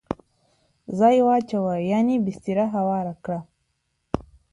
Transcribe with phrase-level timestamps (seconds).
[0.99, 3.39] ځای واچوه ..یعنی بستره هواره کړه